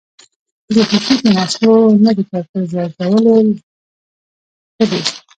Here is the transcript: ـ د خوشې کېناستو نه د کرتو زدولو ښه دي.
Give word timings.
ـ 0.37 0.73
د 0.75 0.77
خوشې 0.89 1.15
کېناستو 1.21 1.71
نه 2.03 2.11
د 2.17 2.19
کرتو 2.29 2.59
زدولو 2.71 3.35
ښه 4.75 4.85
دي. 4.91 5.01